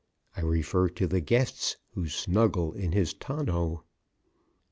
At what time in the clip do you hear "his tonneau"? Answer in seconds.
2.91-3.83